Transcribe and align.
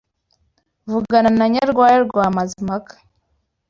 vugana 0.91 1.29
na 1.37 1.45
Nyarwaya 1.53 1.97
rwa 2.07 2.25
Mazimpaka 2.35 2.93